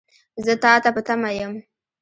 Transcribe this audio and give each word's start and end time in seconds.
زه 0.45 0.53
تا 0.63 0.71
ته 0.83 0.89
په 0.95 1.01
تمه 1.07 1.29
یم. 1.37 1.53